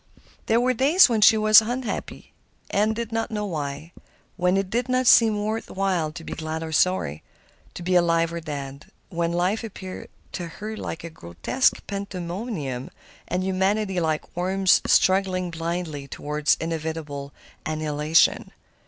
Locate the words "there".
0.47-0.59